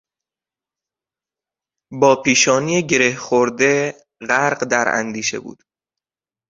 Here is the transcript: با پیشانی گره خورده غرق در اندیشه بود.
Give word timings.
با 1.99 2.21
پیشانی 2.21 2.83
گره 2.87 3.15
خورده 3.15 3.95
غرق 4.29 4.63
در 4.65 4.87
اندیشه 4.95 5.39
بود. 5.39 5.63